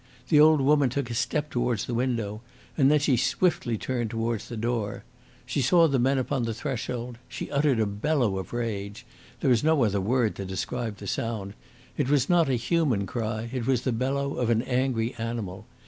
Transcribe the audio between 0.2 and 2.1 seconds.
The old woman took a step towards the